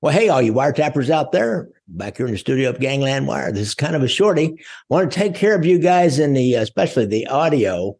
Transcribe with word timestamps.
Well, 0.00 0.12
hey, 0.12 0.28
all 0.28 0.40
you 0.40 0.52
wiretappers 0.52 1.10
out 1.10 1.32
there, 1.32 1.70
back 1.88 2.16
here 2.18 2.26
in 2.26 2.32
the 2.32 2.38
studio 2.38 2.70
of 2.70 2.78
Gangland 2.78 3.26
Wire. 3.26 3.50
This 3.50 3.68
is 3.68 3.74
kind 3.74 3.96
of 3.96 4.02
a 4.02 4.08
shorty. 4.08 4.54
I 4.56 4.64
want 4.88 5.10
to 5.10 5.18
take 5.18 5.34
care 5.34 5.56
of 5.56 5.64
you 5.64 5.80
guys 5.80 6.20
in 6.20 6.34
the, 6.34 6.54
especially 6.54 7.06
the 7.06 7.26
audio. 7.26 7.98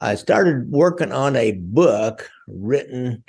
I 0.00 0.14
started 0.14 0.70
working 0.70 1.10
on 1.10 1.34
a 1.34 1.52
book 1.52 2.30
written 2.46 3.24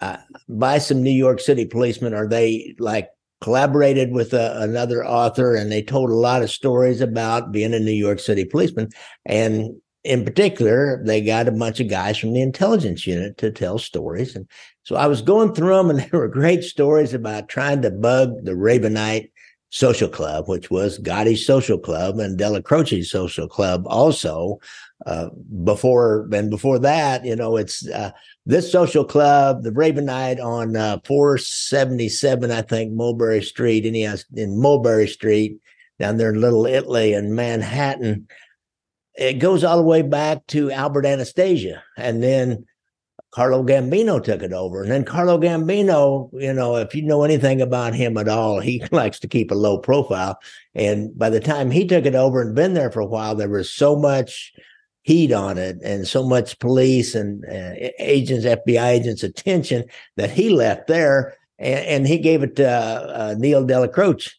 uh, 0.00 0.16
by 0.48 0.78
some 0.78 1.02
New 1.02 1.10
York 1.10 1.40
City 1.40 1.66
policemen, 1.66 2.14
or 2.14 2.26
they 2.26 2.74
like 2.78 3.10
collaborated 3.42 4.12
with 4.12 4.32
uh, 4.32 4.54
another 4.56 5.04
author, 5.06 5.54
and 5.54 5.70
they 5.70 5.82
told 5.82 6.08
a 6.08 6.14
lot 6.14 6.42
of 6.42 6.50
stories 6.50 7.02
about 7.02 7.52
being 7.52 7.74
a 7.74 7.80
New 7.80 7.92
York 7.92 8.18
City 8.18 8.46
policeman. 8.46 8.88
And 9.26 9.76
in 10.04 10.24
particular, 10.24 11.02
they 11.04 11.20
got 11.20 11.48
a 11.48 11.52
bunch 11.52 11.78
of 11.80 11.88
guys 11.88 12.18
from 12.18 12.32
the 12.32 12.42
intelligence 12.42 13.06
unit 13.06 13.38
to 13.38 13.50
tell 13.52 13.78
stories. 13.78 14.34
And 14.34 14.48
so 14.82 14.96
I 14.96 15.06
was 15.06 15.22
going 15.22 15.54
through 15.54 15.76
them, 15.76 15.90
and 15.90 16.00
there 16.10 16.20
were 16.20 16.28
great 16.28 16.64
stories 16.64 17.14
about 17.14 17.48
trying 17.48 17.82
to 17.82 17.90
bug 17.90 18.44
the 18.44 18.52
Ravenite 18.52 19.30
Social 19.70 20.08
Club, 20.08 20.48
which 20.48 20.70
was 20.70 20.98
Gotti's 20.98 21.46
Social 21.46 21.78
Club 21.78 22.18
and 22.18 22.38
Dellacroce's 22.38 23.10
Social 23.10 23.48
Club 23.48 23.84
also. 23.86 24.58
Uh, 25.04 25.30
before 25.64 26.28
and 26.32 26.48
before 26.48 26.78
that, 26.78 27.24
you 27.24 27.34
know, 27.34 27.56
it's 27.56 27.88
uh, 27.88 28.12
this 28.46 28.70
social 28.70 29.04
club, 29.04 29.64
the 29.64 29.70
Ravenite 29.70 30.40
on 30.40 30.76
uh, 30.76 30.98
477, 31.04 32.52
I 32.52 32.62
think, 32.62 32.92
Mulberry 32.92 33.42
Street, 33.42 33.84
has 34.04 34.24
in 34.34 34.60
Mulberry 34.60 35.08
Street 35.08 35.58
down 35.98 36.18
there 36.18 36.30
in 36.30 36.40
Little 36.40 36.66
Italy 36.66 37.14
and 37.14 37.34
Manhattan 37.34 38.28
it 39.14 39.34
goes 39.34 39.64
all 39.64 39.76
the 39.76 39.82
way 39.82 40.02
back 40.02 40.46
to 40.48 40.70
Albert 40.70 41.06
Anastasia. 41.06 41.82
And 41.96 42.22
then 42.22 42.64
Carlo 43.32 43.62
Gambino 43.62 44.22
took 44.22 44.42
it 44.42 44.52
over. 44.52 44.82
And 44.82 44.90
then 44.90 45.04
Carlo 45.04 45.38
Gambino, 45.38 46.30
you 46.34 46.52
know, 46.52 46.76
if 46.76 46.94
you 46.94 47.02
know 47.02 47.22
anything 47.24 47.62
about 47.62 47.94
him 47.94 48.16
at 48.16 48.28
all, 48.28 48.60
he 48.60 48.82
likes 48.92 49.18
to 49.20 49.28
keep 49.28 49.50
a 49.50 49.54
low 49.54 49.78
profile. 49.78 50.38
And 50.74 51.16
by 51.18 51.30
the 51.30 51.40
time 51.40 51.70
he 51.70 51.86
took 51.86 52.04
it 52.04 52.14
over 52.14 52.42
and 52.42 52.54
been 52.54 52.74
there 52.74 52.90
for 52.90 53.00
a 53.00 53.06
while, 53.06 53.34
there 53.34 53.48
was 53.48 53.70
so 53.70 53.96
much 53.96 54.52
heat 55.02 55.32
on 55.32 55.58
it 55.58 55.78
and 55.82 56.06
so 56.06 56.22
much 56.22 56.58
police 56.58 57.14
and 57.14 57.44
uh, 57.46 57.88
agents, 57.98 58.46
FBI 58.46 58.86
agents' 58.86 59.22
attention 59.22 59.84
that 60.16 60.30
he 60.30 60.50
left 60.50 60.86
there 60.86 61.36
and, 61.58 62.06
he 62.06 62.18
gave 62.18 62.42
it 62.42 62.56
to 62.56 62.68
uh, 62.68 63.12
uh, 63.14 63.34
Neil 63.38 63.64
Dellacroce 63.64 64.32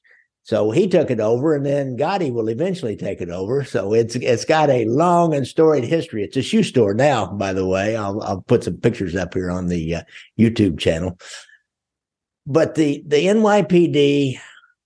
so 0.43 0.71
he 0.71 0.87
took 0.87 1.09
it 1.09 1.21
over, 1.21 1.55
and 1.55 1.65
then 1.65 1.97
Gotti 1.97 2.31
will 2.31 2.49
eventually 2.49 2.97
take 2.97 3.21
it 3.21 3.29
over. 3.29 3.63
So 3.63 3.93
it's 3.93 4.15
it's 4.15 4.43
got 4.43 4.69
a 4.69 4.85
long 4.85 5.33
and 5.33 5.47
storied 5.47 5.85
history. 5.85 6.21
It's 6.21 6.35
a 6.35 6.41
shoe 6.41 6.63
store 6.63 6.93
now, 6.93 7.27
by 7.27 7.53
the 7.53 7.65
way. 7.65 7.95
I'll 7.95 8.21
I'll 8.21 8.41
put 8.41 8.65
some 8.65 8.75
pictures 8.77 9.15
up 9.15 9.33
here 9.33 9.49
on 9.49 9.67
the 9.67 9.95
uh, 9.95 10.01
YouTube 10.37 10.79
channel. 10.79 11.17
But 12.45 12.75
the 12.75 13.01
the 13.07 13.25
NYPD 13.25 14.37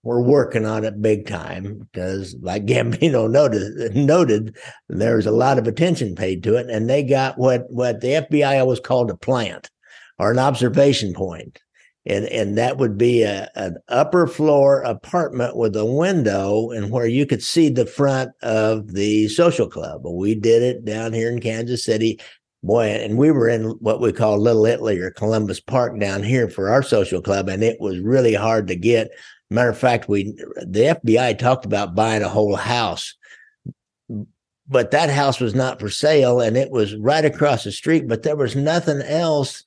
were 0.03 0.21
working 0.21 0.67
on 0.67 0.85
it 0.85 1.01
big 1.01 1.27
time 1.27 1.79
because, 1.91 2.35
like 2.39 2.65
Gambino 2.67 3.27
noted, 3.27 3.95
noted 3.95 4.55
there's 4.89 5.25
a 5.25 5.31
lot 5.31 5.57
of 5.57 5.65
attention 5.65 6.13
paid 6.13 6.43
to 6.43 6.55
it, 6.55 6.69
and 6.69 6.87
they 6.87 7.01
got 7.01 7.39
what 7.39 7.65
what 7.71 8.01
the 8.01 8.09
FBI 8.09 8.59
always 8.59 8.79
called 8.79 9.09
a 9.09 9.17
plant 9.17 9.71
or 10.19 10.29
an 10.29 10.37
observation 10.37 11.15
point 11.15 11.59
and 12.07 12.25
and 12.27 12.57
that 12.57 12.77
would 12.77 12.97
be 12.97 13.23
a, 13.23 13.49
an 13.55 13.77
upper 13.89 14.27
floor 14.27 14.81
apartment 14.81 15.57
with 15.57 15.75
a 15.75 15.85
window 15.85 16.71
and 16.71 16.89
where 16.89 17.05
you 17.05 17.25
could 17.25 17.43
see 17.43 17.69
the 17.69 17.85
front 17.85 18.31
of 18.41 18.93
the 18.93 19.27
social 19.27 19.67
club. 19.67 20.03
We 20.05 20.33
did 20.33 20.63
it 20.63 20.85
down 20.85 21.13
here 21.13 21.29
in 21.29 21.41
Kansas 21.41 21.83
City. 21.83 22.19
Boy, 22.63 22.87
and 22.87 23.17
we 23.17 23.29
were 23.29 23.47
in 23.47 23.71
what 23.81 24.01
we 24.01 24.11
call 24.11 24.39
Little 24.39 24.65
Italy 24.65 24.99
or 24.99 25.11
Columbus 25.11 25.59
Park 25.59 25.99
down 25.99 26.23
here 26.23 26.49
for 26.49 26.69
our 26.69 26.81
social 26.81 27.21
club, 27.21 27.49
and 27.49 27.63
it 27.63 27.79
was 27.79 27.99
really 27.99 28.33
hard 28.33 28.67
to 28.67 28.75
get. 28.75 29.11
Matter 29.49 29.69
of 29.69 29.77
fact, 29.77 30.09
we 30.09 30.33
the 30.65 30.97
FBI 31.03 31.37
talked 31.37 31.65
about 31.65 31.93
buying 31.93 32.23
a 32.23 32.29
whole 32.29 32.55
house, 32.55 33.15
but 34.67 34.91
that 34.91 35.09
house 35.09 35.39
was 35.39 35.53
not 35.53 35.79
for 35.79 35.89
sale, 35.89 36.39
and 36.41 36.57
it 36.57 36.71
was 36.71 36.95
right 36.95 37.25
across 37.25 37.63
the 37.63 37.71
street. 37.71 38.07
But 38.07 38.23
there 38.23 38.35
was 38.35 38.55
nothing 38.55 39.01
else 39.01 39.63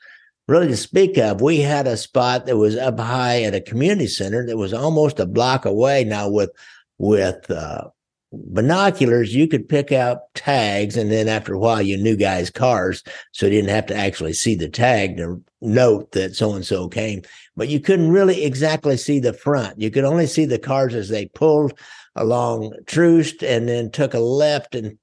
really 0.50 0.66
to 0.66 0.76
speak 0.76 1.16
of. 1.16 1.40
We 1.40 1.60
had 1.60 1.86
a 1.86 1.96
spot 1.96 2.46
that 2.46 2.56
was 2.56 2.76
up 2.76 2.98
high 2.98 3.42
at 3.44 3.54
a 3.54 3.60
community 3.60 4.08
center 4.08 4.44
that 4.46 4.56
was 4.56 4.74
almost 4.74 5.20
a 5.20 5.26
block 5.26 5.64
away. 5.64 6.02
Now 6.02 6.28
with 6.28 6.50
with 6.98 7.48
uh, 7.50 7.88
binoculars, 8.32 9.34
you 9.34 9.46
could 9.46 9.68
pick 9.68 9.92
out 9.92 10.34
tags, 10.34 10.96
and 10.96 11.10
then 11.10 11.28
after 11.28 11.54
a 11.54 11.58
while, 11.58 11.80
you 11.80 11.96
knew 11.96 12.16
guys' 12.16 12.50
cars, 12.50 13.02
so 13.32 13.46
you 13.46 13.52
didn't 13.52 13.70
have 13.70 13.86
to 13.86 13.96
actually 13.96 14.32
see 14.32 14.56
the 14.56 14.68
tag 14.68 15.16
to 15.16 15.42
note 15.60 16.12
that 16.12 16.34
so 16.34 16.52
and 16.52 16.66
so 16.66 16.88
came. 16.88 17.22
But 17.56 17.68
you 17.68 17.78
couldn't 17.78 18.10
really 18.10 18.44
exactly 18.44 18.96
see 18.96 19.20
the 19.20 19.32
front. 19.32 19.80
You 19.80 19.90
could 19.90 20.04
only 20.04 20.26
see 20.26 20.46
the 20.46 20.58
cars 20.58 20.94
as 20.94 21.08
they 21.08 21.26
pulled 21.26 21.78
along 22.16 22.74
Troost 22.86 23.44
and 23.44 23.68
then 23.68 23.90
took 23.90 24.14
a 24.14 24.18
left 24.18 24.74
and 24.74 24.98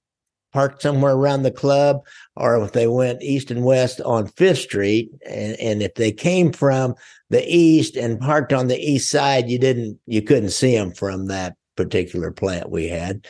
parked 0.57 0.81
somewhere 0.81 1.13
around 1.13 1.43
the 1.43 1.51
club, 1.51 2.03
or 2.35 2.59
if 2.63 2.71
they 2.71 2.87
went 2.87 3.21
east 3.21 3.51
and 3.51 3.63
west 3.63 4.01
on 4.01 4.25
Fifth 4.25 4.57
Street, 4.57 5.11
and, 5.23 5.55
and 5.59 5.83
if 5.83 5.93
they 5.93 6.11
came 6.11 6.51
from 6.51 6.95
the 7.29 7.45
east 7.47 7.95
and 7.95 8.19
parked 8.19 8.51
on 8.51 8.67
the 8.67 8.79
east 8.79 9.11
side, 9.11 9.51
you 9.51 9.59
didn't, 9.59 9.99
you 10.07 10.23
couldn't 10.23 10.49
see 10.49 10.75
them 10.75 10.91
from 10.91 11.27
that 11.27 11.55
particular 11.75 12.31
plant 12.31 12.71
we 12.71 12.87
had. 12.87 13.27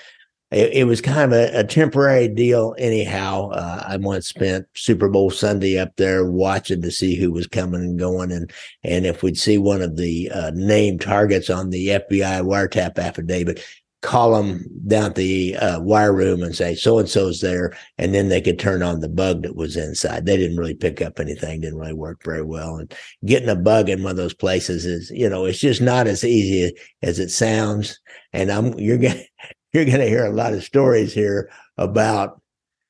It, 0.52 0.72
it 0.72 0.84
was 0.86 1.02
kind 1.02 1.34
of 1.34 1.38
a, 1.38 1.60
a 1.60 1.64
temporary 1.66 2.30
deal, 2.30 2.74
anyhow. 2.78 3.50
Uh, 3.50 3.84
I 3.86 3.98
once 3.98 4.26
spent 4.26 4.66
Super 4.74 5.10
Bowl 5.10 5.30
Sunday 5.30 5.78
up 5.78 5.98
there 5.98 6.32
watching 6.32 6.82
to 6.82 6.92
see 6.92 7.18
who 7.18 7.34
was 7.34 7.46
coming 7.46 7.82
and 7.82 8.00
going, 8.00 8.32
and 8.32 8.50
and 8.86 9.06
if 9.06 9.22
we'd 9.22 9.38
see 9.38 9.58
one 9.58 9.82
of 9.82 9.98
the 9.98 10.32
uh, 10.34 10.52
named 10.56 11.02
targets 11.02 11.50
on 11.50 11.72
the 11.72 11.88
FBI 11.88 12.42
wiretap 12.46 12.98
affidavit, 12.98 13.62
call 14.02 14.36
them 14.36 14.64
down 14.88 15.06
at 15.06 15.16
the 15.16 15.56
uh, 15.58 15.80
wire 15.80 16.14
room 16.14 16.44
and 16.44 16.56
say 16.56 16.76
so 16.76 17.00
and 17.00 17.10
so's 17.10 17.42
there, 17.42 17.76
and 17.98 18.14
then 18.14 18.30
they 18.30 18.42
could 18.42 18.60
turn 18.60 18.84
on 18.84 19.00
the 19.00 19.10
bug 19.10 19.44
that 19.44 19.56
was 19.56 19.76
inside. 19.76 20.26
They 20.26 20.38
didn't 20.38 20.58
really 20.58 20.76
pick 20.76 21.02
up 21.02 21.20
anything; 21.20 21.62
didn't 21.62 21.80
really 21.80 21.94
work 21.94 22.24
very 22.24 22.44
well. 22.44 22.78
And 22.78 22.94
getting 23.26 23.50
a 23.50 23.56
bug 23.56 23.90
in 23.90 24.04
one 24.04 24.12
of 24.12 24.18
those 24.18 24.34
places 24.34 24.86
is, 24.86 25.10
you 25.10 25.30
know, 25.30 25.46
it's 25.46 25.60
just 25.60 25.82
not 25.82 26.08
as 26.08 26.24
easy 26.24 26.76
as 27.02 27.20
it 27.20 27.30
sounds. 27.30 28.00
And 28.34 28.52
I'm 28.52 28.78
you're 28.78 28.98
gonna 28.98 29.22
you're 29.74 29.86
gonna 29.86 30.06
hear 30.06 30.26
a 30.26 30.34
lot 30.34 30.54
of 30.54 30.64
stories 30.64 31.14
here 31.14 31.50
about 31.78 32.42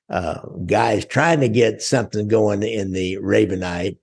uh, 0.10 0.40
guys 0.66 1.06
trying 1.06 1.40
to 1.40 1.50
get 1.50 1.82
something 1.82 2.28
going 2.28 2.64
in 2.64 2.92
the 2.92 3.18
Ravenite 3.18 3.98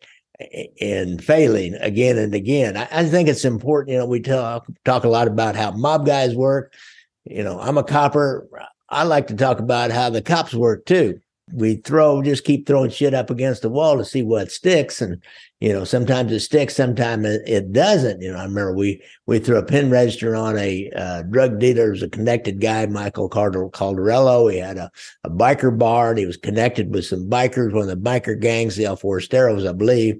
and 0.80 1.22
failing 1.22 1.74
again 1.74 2.18
and 2.18 2.34
again. 2.34 2.76
I, 2.76 2.88
I, 2.90 3.04
think 3.04 3.28
it's 3.28 3.44
important. 3.44 3.92
You 3.92 3.98
know, 3.98 4.06
we 4.06 4.20
talk 4.20 4.66
talk 4.84 5.04
a 5.04 5.08
lot 5.08 5.28
about 5.28 5.56
how 5.56 5.70
mob 5.70 6.06
guys 6.06 6.34
work 6.34 6.74
you 7.24 7.42
know, 7.42 7.58
I'm 7.60 7.78
a 7.78 7.84
copper. 7.84 8.48
I 8.88 9.04
like 9.04 9.26
to 9.28 9.36
talk 9.36 9.58
about 9.58 9.90
how 9.90 10.10
the 10.10 10.22
cops 10.22 10.54
work 10.54 10.84
too. 10.86 11.20
We 11.52 11.76
throw, 11.76 12.22
just 12.22 12.44
keep 12.44 12.66
throwing 12.66 12.90
shit 12.90 13.12
up 13.12 13.28
against 13.28 13.62
the 13.62 13.68
wall 13.68 13.98
to 13.98 14.04
see 14.04 14.22
what 14.22 14.50
sticks. 14.50 15.02
And, 15.02 15.22
you 15.60 15.72
know, 15.72 15.84
sometimes 15.84 16.32
it 16.32 16.40
sticks, 16.40 16.74
sometimes 16.74 17.26
it, 17.26 17.72
doesn't. 17.72 18.22
You 18.22 18.32
know, 18.32 18.38
I 18.38 18.44
remember 18.44 18.74
we, 18.74 19.02
we 19.26 19.38
threw 19.38 19.58
a 19.58 19.62
pin 19.62 19.90
register 19.90 20.34
on 20.34 20.56
a 20.56 20.90
uh, 20.96 21.22
drug 21.22 21.58
dealer, 21.58 21.90
was 21.90 22.02
a 22.02 22.08
connected 22.08 22.62
guy, 22.62 22.86
Michael 22.86 23.28
Caldarello. 23.28 24.50
He 24.50 24.58
had 24.58 24.78
a, 24.78 24.90
a 25.24 25.30
biker 25.30 25.76
bar 25.76 26.10
and 26.10 26.18
he 26.18 26.26
was 26.26 26.38
connected 26.38 26.94
with 26.94 27.04
some 27.04 27.28
bikers, 27.28 27.72
one 27.72 27.88
of 27.88 27.88
the 27.88 28.10
biker 28.10 28.38
gangs, 28.40 28.76
the 28.76 28.86
El 28.86 28.96
Forasteros, 28.96 29.68
I 29.68 29.72
believe. 29.72 30.18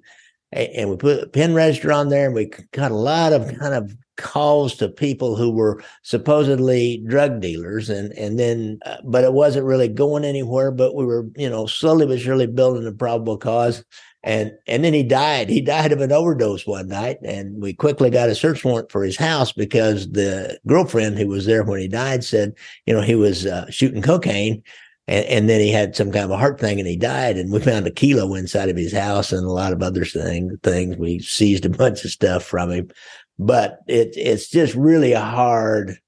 And 0.53 0.91
we 0.91 0.97
put 0.97 1.23
a 1.23 1.27
pin 1.27 1.55
register 1.55 1.91
on 1.91 2.11
there 2.11 2.27
and 2.27 2.35
we 2.35 2.51
got 2.73 2.93
a 2.93 2.97
lot 2.97 3.33
of 3.33 3.59
kind 3.59 3.75
of 3.75 3.97
calls 4.17 4.77
to 4.77 4.89
people 4.89 5.37
who 5.37 5.51
were 5.51 5.83
supposedly 6.03 7.03
drug 7.07 7.41
dealers 7.41 7.91
and 7.91 8.13
and 8.13 8.39
then 8.39 8.79
uh, 8.87 8.97
but 9.05 9.25
it 9.25 9.33
wasn't 9.33 9.65
really 9.65 9.89
going 9.89 10.25
anywhere 10.25 10.71
but 10.71 10.95
we 10.95 11.05
were 11.05 11.27
you 11.37 11.49
know 11.49 11.67
slowly 11.67 12.07
but 12.07 12.21
surely 12.21 12.47
building 12.47 12.87
a 12.87 12.93
probable 12.93 13.37
cause. 13.37 13.85
And 14.23 14.53
and 14.67 14.83
then 14.83 14.95
he 14.95 15.03
died. 15.03 15.51
He 15.51 15.61
died 15.61 15.93
of 15.93 16.01
an 16.01 16.11
overdose 16.11 16.67
one 16.67 16.89
night 16.89 17.19
and 17.23 17.61
we 17.61 17.75
quickly 17.75 18.09
got 18.09 18.31
a 18.31 18.35
search 18.35 18.65
warrant 18.65 18.91
for 18.91 19.05
his 19.05 19.19
house 19.19 19.53
because 19.53 20.11
the 20.13 20.59
girlfriend 20.67 21.19
who 21.19 21.29
was 21.29 21.45
there 21.45 21.63
when 21.63 21.81
he 21.81 21.89
died 21.89 22.25
said 22.25 22.55
you 22.87 22.95
know 22.95 23.03
he 23.03 23.15
was 23.15 23.45
uh, 23.45 23.71
shooting 23.71 24.01
cocaine 24.01 24.63
and, 25.07 25.27
and, 25.27 25.49
then 25.51 25.61
he 25.61 25.71
had 25.71 25.95
some 25.95 26.11
kind 26.11 26.25
of 26.25 26.31
a 26.31 26.37
heart 26.37 26.59
thing 26.59 26.79
and 26.79 26.89
he 26.89 26.97
died 26.97 27.37
and 27.37 27.53
we 27.53 27.61
found 27.61 27.87
a 27.87 27.91
kilo 27.91 28.33
inside 28.35 28.71
of 28.71 28.77
his 28.77 28.93
house 28.93 29.33
and 29.33 29.45
a 29.45 29.51
lot 29.51 29.73
of 29.73 29.83
other 29.83 30.05
thing, 30.05 30.57
things. 30.63 30.97
We 30.97 31.19
seized 31.19 31.67
a 31.67 31.71
bunch 31.71 32.05
of 32.05 32.11
stuff 32.11 32.43
from 32.43 32.71
him 32.71 32.91
but 33.39 33.81
it 33.87 34.15
it's 34.17 34.49
just 34.49 34.75
really 34.75 35.13
hard 35.13 35.99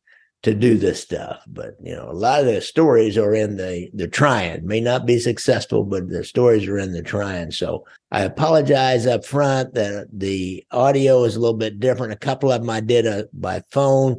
to 0.42 0.54
do 0.54 0.78
this 0.78 1.02
stuff. 1.02 1.42
But 1.48 1.74
you 1.82 1.94
know, 1.94 2.08
a 2.08 2.12
lot 2.12 2.40
of 2.40 2.46
the 2.46 2.60
stories 2.60 3.18
are 3.18 3.34
in 3.34 3.56
the 3.56 3.88
the 3.92 4.06
trying. 4.06 4.66
May 4.66 4.80
not 4.80 5.04
be 5.04 5.18
successful, 5.18 5.82
but 5.82 6.08
the 6.08 6.24
stories 6.24 6.68
are 6.68 6.78
in 6.78 6.92
the 6.92 7.02
trying. 7.02 7.50
So 7.50 7.84
I 8.12 8.22
apologize 8.22 9.06
up 9.06 9.24
front 9.24 9.74
that 9.74 10.06
the 10.12 10.64
audio 10.70 11.24
is 11.24 11.36
a 11.36 11.40
little 11.40 11.56
bit 11.56 11.80
different. 11.80 12.12
A 12.12 12.16
couple 12.16 12.52
of 12.52 12.60
them 12.60 12.70
I 12.70 12.80
did 12.80 13.06
a, 13.06 13.28
by 13.32 13.62
phone, 13.72 14.18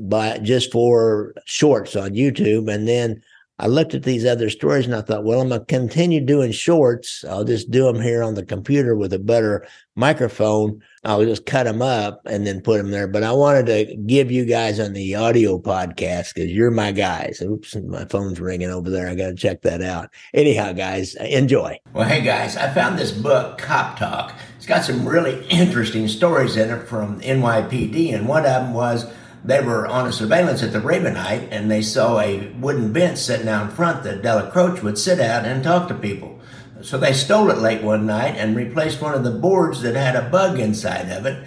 by 0.00 0.38
just 0.38 0.72
for 0.72 1.34
shorts 1.44 1.94
on 1.94 2.12
YouTube, 2.12 2.72
and 2.72 2.88
then 2.88 3.22
I 3.58 3.68
looked 3.68 3.94
at 3.94 4.02
these 4.02 4.26
other 4.26 4.50
stories 4.50 4.84
and 4.84 4.94
I 4.94 5.00
thought, 5.00 5.24
well, 5.24 5.40
I'm 5.40 5.48
going 5.48 5.60
to 5.60 5.66
continue 5.66 6.20
doing 6.20 6.52
shorts. 6.52 7.24
I'll 7.24 7.44
just 7.44 7.70
do 7.70 7.84
them 7.84 8.02
here 8.02 8.22
on 8.22 8.34
the 8.34 8.44
computer 8.44 8.94
with 8.94 9.14
a 9.14 9.18
better 9.18 9.66
microphone. 9.94 10.82
I'll 11.04 11.24
just 11.24 11.46
cut 11.46 11.64
them 11.64 11.80
up 11.80 12.20
and 12.26 12.46
then 12.46 12.60
put 12.60 12.76
them 12.76 12.90
there. 12.90 13.08
But 13.08 13.22
I 13.22 13.32
wanted 13.32 13.66
to 13.66 13.96
give 14.06 14.30
you 14.30 14.44
guys 14.44 14.78
on 14.78 14.92
the 14.92 15.14
audio 15.14 15.58
podcast 15.58 16.34
because 16.34 16.52
you're 16.52 16.70
my 16.70 16.92
guys. 16.92 17.40
Oops, 17.40 17.76
my 17.76 18.04
phone's 18.04 18.40
ringing 18.40 18.70
over 18.70 18.90
there. 18.90 19.08
I 19.08 19.14
got 19.14 19.28
to 19.28 19.34
check 19.34 19.62
that 19.62 19.80
out. 19.80 20.10
Anyhow, 20.34 20.72
guys, 20.72 21.16
uh, 21.16 21.24
enjoy. 21.24 21.78
Well, 21.94 22.06
hey, 22.06 22.20
guys, 22.20 22.58
I 22.58 22.72
found 22.74 22.98
this 22.98 23.12
book, 23.12 23.56
Cop 23.56 23.98
Talk. 23.98 24.34
It's 24.58 24.66
got 24.66 24.84
some 24.84 25.08
really 25.08 25.46
interesting 25.46 26.08
stories 26.08 26.58
in 26.58 26.68
it 26.68 26.86
from 26.86 27.22
NYPD. 27.22 28.12
And 28.12 28.28
one 28.28 28.44
of 28.44 28.52
them 28.52 28.74
was, 28.74 29.10
they 29.44 29.60
were 29.62 29.86
on 29.86 30.06
a 30.06 30.12
surveillance 30.12 30.62
at 30.62 30.72
the 30.72 30.80
Ravenite 30.80 31.48
and 31.50 31.70
they 31.70 31.82
saw 31.82 32.18
a 32.18 32.48
wooden 32.58 32.92
bench 32.92 33.18
sitting 33.18 33.48
out 33.48 33.70
in 33.70 33.76
front 33.76 34.02
that 34.04 34.22
Dellacroce 34.22 34.82
would 34.82 34.98
sit 34.98 35.18
at 35.18 35.44
and 35.44 35.62
talk 35.62 35.88
to 35.88 35.94
people. 35.94 36.40
So 36.82 36.98
they 36.98 37.12
stole 37.12 37.50
it 37.50 37.58
late 37.58 37.82
one 37.82 38.06
night 38.06 38.36
and 38.36 38.54
replaced 38.54 39.00
one 39.00 39.14
of 39.14 39.24
the 39.24 39.30
boards 39.30 39.82
that 39.82 39.94
had 39.94 40.16
a 40.16 40.28
bug 40.28 40.58
inside 40.58 41.10
of 41.10 41.26
it. 41.26 41.46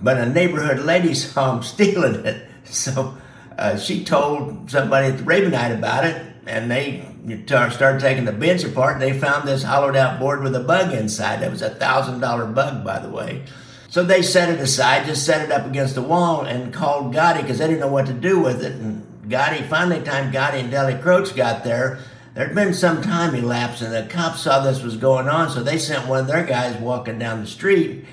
But 0.00 0.18
a 0.18 0.26
neighborhood 0.26 0.80
lady 0.80 1.14
saw 1.14 1.56
him 1.56 1.62
stealing 1.62 2.24
it. 2.26 2.48
So 2.64 3.16
uh, 3.58 3.76
she 3.76 4.04
told 4.04 4.70
somebody 4.70 5.08
at 5.08 5.18
the 5.18 5.24
Ravenite 5.24 5.76
about 5.76 6.04
it 6.04 6.26
and 6.46 6.70
they 6.70 7.06
started 7.44 8.00
taking 8.00 8.24
the 8.24 8.32
bench 8.32 8.64
apart 8.64 8.94
and 8.94 9.02
they 9.02 9.18
found 9.18 9.46
this 9.46 9.62
hollowed 9.62 9.96
out 9.96 10.18
board 10.18 10.42
with 10.42 10.54
a 10.54 10.60
bug 10.60 10.92
inside. 10.94 11.42
It 11.42 11.50
was 11.50 11.62
a 11.62 11.70
thousand 11.70 12.20
dollar 12.20 12.46
bug, 12.46 12.84
by 12.84 12.98
the 12.98 13.10
way. 13.10 13.44
So 13.90 14.04
they 14.04 14.22
set 14.22 14.48
it 14.48 14.60
aside, 14.60 15.04
just 15.06 15.26
set 15.26 15.42
it 15.42 15.50
up 15.50 15.66
against 15.66 15.96
the 15.96 16.02
wall, 16.02 16.42
and 16.42 16.72
called 16.72 17.12
Gotti 17.12 17.42
because 17.42 17.58
they 17.58 17.66
didn't 17.66 17.80
know 17.80 17.88
what 17.88 18.06
to 18.06 18.12
do 18.12 18.38
with 18.38 18.62
it. 18.62 18.76
And 18.76 19.04
Gotti, 19.28 19.68
finally, 19.68 20.00
time 20.00 20.32
Gotti 20.32 20.60
and 20.60 20.70
Deli 20.70 20.94
Dellacroce 20.94 21.34
got 21.34 21.64
there, 21.64 21.98
there'd 22.34 22.54
been 22.54 22.72
some 22.72 23.02
time 23.02 23.34
elapsed, 23.34 23.82
and 23.82 23.92
the 23.92 24.08
cops 24.08 24.42
saw 24.42 24.60
this 24.60 24.80
was 24.80 24.96
going 24.96 25.28
on, 25.28 25.50
so 25.50 25.62
they 25.62 25.76
sent 25.76 26.06
one 26.06 26.20
of 26.20 26.28
their 26.28 26.46
guys 26.46 26.80
walking 26.80 27.18
down 27.18 27.40
the 27.40 27.48
street, 27.48 28.04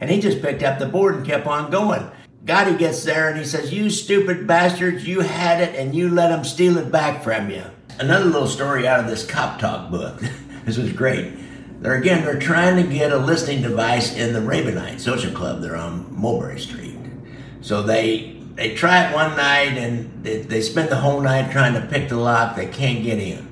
and 0.00 0.08
he 0.08 0.20
just 0.20 0.40
picked 0.40 0.62
up 0.62 0.78
the 0.78 0.86
board 0.86 1.16
and 1.16 1.26
kept 1.26 1.48
on 1.48 1.68
going. 1.68 2.08
Gotti 2.44 2.78
gets 2.78 3.02
there 3.04 3.30
and 3.30 3.38
he 3.38 3.44
says, 3.44 3.72
You 3.72 3.88
stupid 3.88 4.46
bastards, 4.46 5.06
you 5.06 5.20
had 5.20 5.62
it 5.62 5.74
and 5.76 5.94
you 5.94 6.10
let 6.10 6.28
them 6.28 6.44
steal 6.44 6.76
it 6.76 6.92
back 6.92 7.24
from 7.24 7.50
you. 7.50 7.64
Another 7.98 8.26
little 8.26 8.46
story 8.46 8.86
out 8.86 9.00
of 9.00 9.06
this 9.06 9.24
Cop 9.24 9.58
Talk 9.58 9.90
book. 9.90 10.20
this 10.66 10.76
was 10.76 10.92
great. 10.92 11.32
They're 11.80 11.94
again, 11.94 12.24
they're 12.24 12.38
trying 12.38 12.82
to 12.82 12.90
get 12.90 13.12
a 13.12 13.18
listening 13.18 13.62
device 13.62 14.16
in 14.16 14.32
the 14.32 14.40
Ravenite 14.40 15.00
Social 15.00 15.32
Club. 15.32 15.60
They're 15.60 15.76
on 15.76 16.06
Mulberry 16.10 16.60
Street. 16.60 16.98
So 17.60 17.82
they 17.82 18.40
they 18.54 18.74
try 18.74 19.08
it 19.08 19.14
one 19.14 19.36
night 19.36 19.76
and 19.76 20.22
they, 20.22 20.38
they 20.42 20.62
spend 20.62 20.88
the 20.88 20.96
whole 20.96 21.20
night 21.20 21.50
trying 21.50 21.74
to 21.74 21.80
pick 21.80 22.08
the 22.08 22.16
lock. 22.16 22.56
They 22.56 22.66
can't 22.66 23.02
get 23.02 23.18
in. 23.18 23.50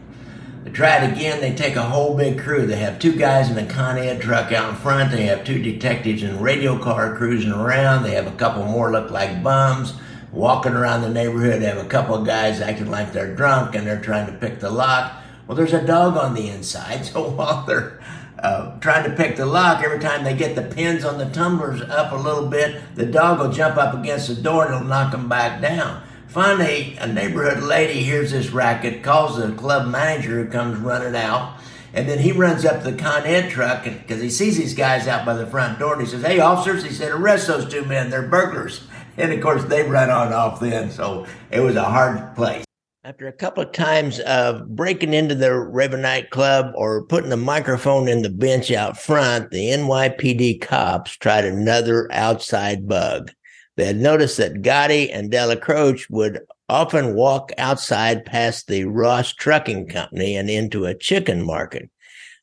They 0.64 0.70
try 0.70 0.98
it 0.98 1.12
again. 1.12 1.40
They 1.40 1.54
take 1.54 1.74
a 1.74 1.82
whole 1.82 2.16
big 2.16 2.38
crew. 2.38 2.66
They 2.66 2.76
have 2.76 3.00
two 3.00 3.16
guys 3.16 3.50
in 3.50 3.58
a 3.58 3.66
Con 3.66 3.98
Ed 3.98 4.20
truck 4.20 4.52
out 4.52 4.70
in 4.70 4.76
front. 4.76 5.10
They 5.10 5.26
have 5.26 5.44
two 5.44 5.60
detectives 5.60 6.22
in 6.22 6.36
a 6.36 6.38
radio 6.38 6.78
car 6.78 7.16
cruising 7.16 7.50
around. 7.52 8.04
They 8.04 8.14
have 8.14 8.28
a 8.28 8.36
couple 8.36 8.64
more 8.64 8.92
look 8.92 9.10
like 9.10 9.42
bums 9.42 9.94
walking 10.30 10.72
around 10.72 11.02
the 11.02 11.10
neighborhood. 11.10 11.60
They 11.60 11.66
have 11.66 11.84
a 11.84 11.88
couple 11.88 12.14
of 12.14 12.24
guys 12.24 12.60
acting 12.60 12.90
like 12.90 13.12
they're 13.12 13.34
drunk 13.34 13.74
and 13.74 13.86
they're 13.86 14.00
trying 14.00 14.26
to 14.26 14.32
pick 14.32 14.60
the 14.60 14.70
lock. 14.70 15.21
Well, 15.46 15.56
there's 15.56 15.72
a 15.72 15.84
dog 15.84 16.16
on 16.16 16.34
the 16.34 16.48
inside. 16.48 17.06
So 17.12 17.30
while 17.30 17.64
they're 17.66 18.00
uh, 18.38 18.78
trying 18.80 19.08
to 19.08 19.16
pick 19.16 19.36
the 19.36 19.46
lock, 19.46 19.84
every 19.84 20.00
time 20.00 20.24
they 20.24 20.34
get 20.34 20.56
the 20.56 20.62
pins 20.62 21.04
on 21.04 21.18
the 21.18 21.26
tumblers 21.26 21.82
up 21.82 22.12
a 22.12 22.16
little 22.16 22.48
bit, 22.48 22.82
the 22.94 23.06
dog 23.06 23.38
will 23.38 23.52
jump 23.52 23.76
up 23.76 23.94
against 23.94 24.28
the 24.28 24.34
door 24.34 24.66
and 24.66 24.74
it'll 24.74 24.86
knock 24.86 25.12
them 25.12 25.28
back 25.28 25.60
down. 25.60 26.02
Finally, 26.26 26.96
a 26.98 27.06
neighborhood 27.06 27.62
lady 27.62 28.02
hears 28.02 28.30
this 28.30 28.50
racket, 28.50 29.02
calls 29.02 29.36
the 29.36 29.52
club 29.52 29.86
manager 29.86 30.42
who 30.42 30.50
comes 30.50 30.78
running 30.78 31.14
out, 31.14 31.58
and 31.92 32.08
then 32.08 32.18
he 32.18 32.32
runs 32.32 32.64
up 32.64 32.82
the 32.82 32.94
Con 32.94 33.26
Ed 33.26 33.50
truck 33.50 33.84
because 33.84 34.22
he 34.22 34.30
sees 34.30 34.56
these 34.56 34.74
guys 34.74 35.06
out 35.06 35.26
by 35.26 35.34
the 35.34 35.46
front 35.46 35.78
door 35.78 35.92
and 35.92 36.02
he 36.02 36.08
says, 36.08 36.22
Hey, 36.22 36.40
officers, 36.40 36.84
he 36.84 36.90
said, 36.90 37.12
arrest 37.12 37.48
those 37.48 37.70
two 37.70 37.84
men. 37.84 38.10
They're 38.10 38.22
burglars. 38.22 38.86
And 39.14 39.30
of 39.30 39.42
course, 39.42 39.62
they 39.64 39.86
run 39.86 40.08
on 40.08 40.32
off 40.32 40.58
then, 40.58 40.90
so 40.90 41.26
it 41.50 41.60
was 41.60 41.76
a 41.76 41.84
hard 41.84 42.34
place. 42.34 42.64
After 43.04 43.26
a 43.26 43.32
couple 43.32 43.64
of 43.64 43.72
times 43.72 44.20
of 44.20 44.76
breaking 44.76 45.12
into 45.12 45.34
the 45.34 45.48
Ravenite 45.48 46.30
Club 46.30 46.70
or 46.76 47.04
putting 47.04 47.30
the 47.30 47.36
microphone 47.36 48.06
in 48.06 48.22
the 48.22 48.30
bench 48.30 48.70
out 48.70 48.96
front, 48.96 49.50
the 49.50 49.70
NYPD 49.70 50.60
cops 50.60 51.16
tried 51.16 51.44
another 51.44 52.08
outside 52.12 52.86
bug. 52.86 53.32
They 53.76 53.86
had 53.86 53.96
noticed 53.96 54.36
that 54.36 54.62
Gotti 54.62 55.10
and 55.12 55.32
Dellacroce 55.32 56.08
would 56.10 56.42
often 56.68 57.16
walk 57.16 57.50
outside 57.58 58.24
past 58.24 58.68
the 58.68 58.84
Ross 58.84 59.32
Trucking 59.32 59.88
Company 59.88 60.36
and 60.36 60.48
into 60.48 60.84
a 60.84 60.94
chicken 60.94 61.44
market. 61.44 61.90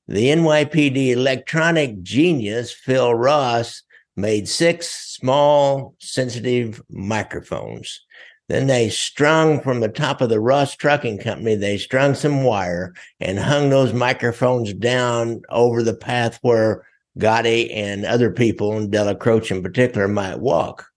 The 0.09 0.27
NYPD 0.27 1.11
electronic 1.11 2.01
genius, 2.03 2.73
Phil 2.73 3.15
Ross, 3.15 3.81
made 4.17 4.49
six 4.49 4.89
small, 4.89 5.95
sensitive 5.99 6.81
microphones. 6.89 8.01
Then 8.49 8.65
they 8.65 8.89
strung 8.89 9.61
from 9.61 9.79
the 9.79 9.89
top 9.89 10.21
of 10.21 10.29
the 10.29 10.39
Ross 10.39 10.75
Trucking 10.75 11.19
Company, 11.19 11.55
they 11.55 11.77
strung 11.77 12.15
some 12.15 12.43
wire 12.43 12.95
and 13.19 13.37
hung 13.37 13.69
those 13.69 13.93
microphones 13.93 14.73
down 14.73 15.43
over 15.49 15.83
the 15.83 15.93
path 15.93 16.39
where 16.41 16.85
Gotti 17.19 17.71
and 17.71 18.05
other 18.05 18.31
people, 18.31 18.75
and 18.75 18.91
Dellacroce 18.91 19.51
in 19.51 19.61
particular, 19.61 20.07
might 20.07 20.39
walk. 20.39 20.87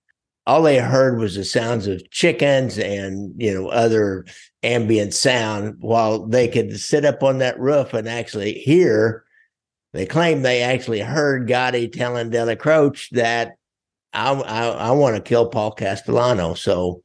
All 0.46 0.62
they 0.62 0.78
heard 0.78 1.18
was 1.18 1.34
the 1.34 1.44
sounds 1.44 1.86
of 1.86 2.10
chickens 2.10 2.78
and, 2.78 3.34
you 3.40 3.52
know, 3.52 3.68
other 3.68 4.24
ambient 4.62 5.12
sound 5.12 5.76
while 5.80 6.26
they 6.26 6.48
could 6.48 6.80
sit 6.80 7.04
up 7.04 7.22
on 7.22 7.38
that 7.38 7.60
roof 7.60 7.92
and 7.92 8.08
actually 8.08 8.54
hear. 8.54 9.24
They 9.92 10.06
claim 10.06 10.40
they 10.40 10.62
actually 10.62 11.00
heard 11.00 11.48
Gotti 11.48 11.92
telling 11.92 12.30
Dellacroce 12.30 13.10
that 13.10 13.56
I, 14.14 14.32
I, 14.32 14.68
I 14.68 14.90
want 14.92 15.16
to 15.16 15.22
kill 15.22 15.48
Paul 15.48 15.72
Castellano. 15.72 16.54
So 16.54 17.02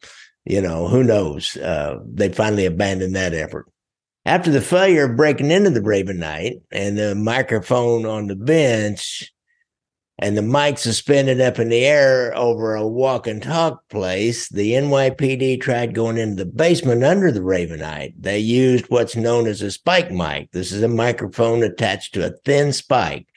you 0.47 0.61
know, 0.61 0.87
who 0.87 1.03
knows? 1.03 1.57
Uh, 1.57 1.99
they 2.05 2.29
finally 2.29 2.65
abandoned 2.65 3.15
that 3.15 3.33
effort. 3.33 3.67
After 4.25 4.49
the 4.49 4.61
failure 4.61 5.05
of 5.05 5.17
breaking 5.17 5.51
into 5.51 5.69
the 5.69 5.81
Ravenite 5.81 6.61
and 6.71 6.97
the 6.97 7.15
microphone 7.15 8.05
on 8.05 8.27
the 8.27 8.35
bench 8.35 9.31
and 10.19 10.37
the 10.37 10.41
mic 10.41 10.77
suspended 10.77 11.39
up 11.41 11.59
in 11.59 11.69
the 11.69 11.85
air 11.85 12.35
over 12.35 12.75
a 12.75 12.87
walk 12.87 13.27
and 13.27 13.43
talk 13.43 13.87
place, 13.89 14.49
the 14.49 14.71
NYPD 14.71 15.61
tried 15.61 15.93
going 15.93 16.17
into 16.17 16.43
the 16.43 16.49
basement 16.49 17.03
under 17.03 17.31
the 17.31 17.41
Ravenite. 17.41 18.13
They 18.17 18.39
used 18.39 18.85
what's 18.89 19.15
known 19.15 19.47
as 19.47 19.61
a 19.61 19.71
spike 19.71 20.11
mic. 20.11 20.51
This 20.51 20.71
is 20.71 20.81
a 20.81 20.87
microphone 20.87 21.61
attached 21.61 22.13
to 22.13 22.25
a 22.25 22.31
thin 22.45 22.73
spike 22.73 23.27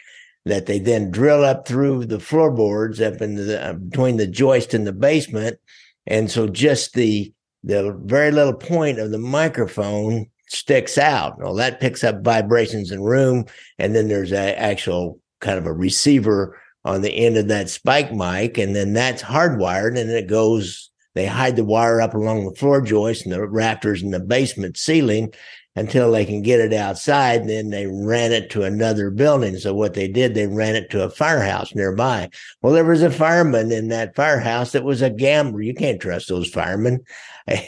that 0.45 0.67
they 0.67 0.79
then 0.79 1.11
drill 1.11 1.45
up 1.45 1.67
through 1.67 2.07
the 2.07 2.21
floorboards 2.21 3.01
up 3.01 3.21
in 3.21 3.35
the 3.35 3.63
uh, 3.63 3.73
between 3.75 4.17
the 4.17 4.27
joist 4.27 4.75
and 4.75 4.87
the 4.87 4.93
basement 4.93 5.59
and 6.07 6.31
so 6.31 6.47
just 6.47 6.95
the 6.95 7.33
the 7.63 7.99
very 8.05 8.31
little 8.31 8.55
point 8.55 8.99
of 8.99 9.11
the 9.11 9.19
microphone 9.19 10.27
sticks 10.49 10.97
out. 10.99 11.39
Well, 11.39 11.55
that 11.57 11.81
picks 11.81 12.03
up 12.03 12.23
vibrations 12.23 12.91
in 12.91 13.03
room, 13.03 13.45
and 13.79 13.95
then 13.95 14.09
there's 14.09 14.33
a 14.33 14.59
actual 14.59 15.21
kind 15.41 15.59
of 15.59 15.67
a 15.67 15.73
receiver 15.73 16.59
on 16.85 17.03
the 17.03 17.13
end 17.13 17.37
of 17.37 17.49
that 17.49 17.69
spike 17.69 18.13
mic, 18.13 18.59
and 18.59 18.75
then 18.75 18.93
that's 18.93 19.23
hardwired, 19.23 19.99
and 19.99 20.11
it 20.11 20.29
goes. 20.29 20.89
They 21.17 21.27
hide 21.27 21.57
the 21.57 21.65
wire 21.65 22.01
up 22.01 22.15
along 22.15 22.45
the 22.45 22.55
floor 22.55 22.81
joist 22.81 23.27
and 23.27 23.35
the 23.35 23.47
rafters 23.47 24.01
in 24.01 24.13
the 24.13 24.21
basement 24.21 24.77
ceiling, 24.77 25.35
until 25.77 26.11
they 26.11 26.25
can 26.25 26.43
get 26.43 26.61
it 26.61 26.73
outside. 26.73 27.43
And 27.43 27.51
then 27.51 27.71
they 27.71 27.87
ran 27.87 28.33
it 28.33 28.51
to 28.51 28.63
another 28.63 29.11
building. 29.11 29.57
So 29.59 29.73
what 29.75 29.95
they 29.95 30.09
did, 30.09 30.35
they 30.35 30.47
ran 30.47 30.77
it 30.77 30.91
to 30.91 31.05
a 31.05 31.11
firehouse 31.11 31.75
nearby. 31.75 32.31
Well, 32.63 32.73
there 32.73 32.85
was 32.85 33.03
a 33.03 33.11
fireman 33.11 33.71
in 33.73 33.89
that 33.89 34.17
firehouse 34.17 34.73
that 34.73 34.85
was 34.85 35.03
a 35.03 35.11
gambler. 35.11 35.63
You 35.63 35.75
can't 35.75 36.01
trust 36.01 36.29
those 36.29 36.49
firemen. 36.49 37.05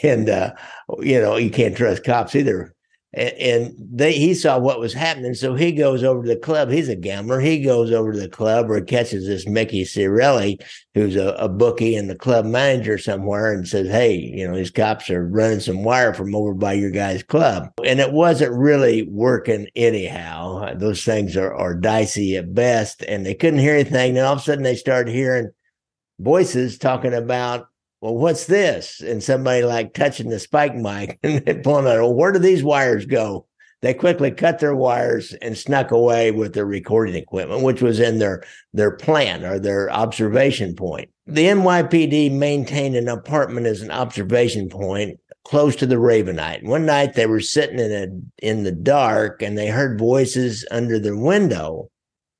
And, 0.01 0.29
uh, 0.29 0.53
you 0.99 1.19
know, 1.19 1.35
you 1.35 1.49
can't 1.49 1.75
trust 1.75 2.05
cops 2.05 2.35
either 2.35 2.72
and 3.13 3.75
they 3.77 4.13
he 4.13 4.33
saw 4.33 4.57
what 4.57 4.79
was 4.79 4.93
happening, 4.93 5.35
so 5.35 5.53
he 5.53 5.71
goes 5.71 6.03
over 6.03 6.23
to 6.23 6.29
the 6.29 6.35
club. 6.35 6.71
He's 6.71 6.89
a 6.89 6.95
gambler. 6.95 7.39
He 7.39 7.61
goes 7.61 7.91
over 7.91 8.11
to 8.11 8.19
the 8.19 8.27
club 8.27 8.67
where 8.67 8.79
he 8.79 8.85
catches 8.85 9.27
this 9.27 9.47
Mickey 9.47 9.83
Cirelli, 9.83 10.59
who's 10.95 11.15
a, 11.15 11.29
a, 11.33 11.47
bookie 11.47 11.95
and 11.95 12.09
the 12.09 12.15
club 12.15 12.45
manager 12.45 12.97
somewhere, 12.97 13.53
and 13.53 13.67
says, 13.67 13.87
"Hey, 13.87 14.15
you 14.15 14.47
know, 14.47 14.55
these 14.55 14.71
cops 14.71 15.09
are 15.11 15.27
running 15.27 15.59
some 15.59 15.83
wire 15.83 16.13
from 16.13 16.33
over 16.33 16.55
by 16.55 16.73
your 16.73 16.91
guy's 16.91 17.21
club." 17.21 17.69
And 17.85 17.99
it 17.99 18.11
wasn't 18.11 18.53
really 18.53 19.03
working 19.03 19.67
anyhow. 19.75 20.73
Those 20.75 21.03
things 21.03 21.37
are 21.37 21.53
are 21.53 21.75
dicey 21.75 22.35
at 22.35 22.55
best, 22.55 23.03
and 23.03 23.25
they 23.25 23.35
couldn't 23.35 23.59
hear 23.59 23.75
anything. 23.75 24.15
Then 24.15 24.25
all 24.25 24.33
of 24.33 24.39
a 24.39 24.41
sudden, 24.41 24.63
they 24.63 24.75
started 24.75 25.13
hearing 25.13 25.51
voices 26.19 26.77
talking 26.77 27.13
about 27.13 27.67
well, 28.03 28.17
what's 28.17 28.47
this? 28.47 28.99
And 28.99 29.23
somebody 29.23 29.63
like 29.63 29.93
touching 29.93 30.29
the 30.29 30.37
spike 30.37 30.75
mic 30.75 31.19
and 31.23 31.63
pulling 31.63 31.87
out, 31.87 32.01
well, 32.01 32.13
where 32.13 32.33
do 32.33 32.39
these 32.39 32.61
wires 32.61 33.05
go? 33.05 33.47
They 33.79 33.93
quickly 33.93 34.29
cut 34.29 34.59
their 34.59 34.75
wires 34.75 35.33
and 35.41 35.57
snuck 35.57 35.91
away 35.91 36.31
with 36.31 36.53
their 36.53 36.65
recording 36.65 37.15
equipment, 37.15 37.63
which 37.63 37.81
was 37.81 38.01
in 38.01 38.19
their, 38.19 38.43
their 38.73 38.91
plan 38.91 39.45
or 39.45 39.57
their 39.57 39.89
observation 39.89 40.75
point. 40.75 41.11
The 41.27 41.45
NYPD 41.45 42.33
maintained 42.33 42.97
an 42.97 43.07
apartment 43.07 43.67
as 43.67 43.81
an 43.81 43.91
observation 43.91 44.67
point 44.67 45.17
close 45.45 45.73
to 45.77 45.85
the 45.85 45.95
Ravenite. 45.95 46.65
One 46.65 46.85
night 46.85 47.13
they 47.13 47.25
were 47.25 47.39
sitting 47.39 47.79
in 47.79 47.91
a 47.93 48.45
in 48.45 48.63
the 48.63 48.73
dark 48.73 49.41
and 49.41 49.57
they 49.57 49.67
heard 49.67 49.97
voices 49.97 50.65
under 50.71 50.99
their 50.99 51.17
window. 51.17 51.89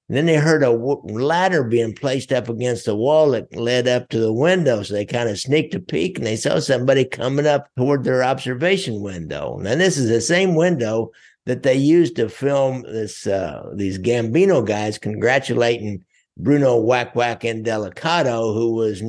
And 0.10 0.18
then 0.18 0.26
they 0.26 0.36
heard 0.36 0.64
a 0.64 0.72
ladder 0.72 1.64
being 1.64 1.94
placed 1.94 2.32
up 2.32 2.50
against 2.50 2.86
the 2.86 2.96
wall 2.96 3.32
that 3.32 3.56
led 3.56 3.88
up 3.88 4.10
to 4.10 4.20
the 4.20 4.34
window. 4.34 4.84
So 4.84 4.94
they 4.94 5.06
kind 5.06 5.30
of 5.30 5.40
sneaked 5.40 5.76
a 5.76 5.80
peek 5.80 6.18
and 6.18 6.28
they 6.28 6.36
saw 6.36 6.60
somebody 6.60 7.06
coming 7.06 7.48
up 7.48 7.68
toward 7.78 8.04
their 8.04 8.24
observation 8.24 9.02
window. 9.02 9.58
And 9.58 9.80
this 9.80 9.98
is 9.98 10.10
the 10.10 10.22
same 10.22 10.56
window 10.56 11.12
that 11.46 11.64
they 11.64 11.76
used 11.76 12.16
to 12.18 12.30
film 12.30 12.84
this 12.84 13.28
uh, 13.28 13.70
these 13.76 13.98
Gambino 13.98 14.66
guys 14.66 14.98
congratulating 14.98 16.04
Bruno 16.38 16.80
Whack 16.80 17.16
Whack 17.16 17.42
Indelicato, 17.42 18.54
who 18.54 18.74
was 18.74 19.02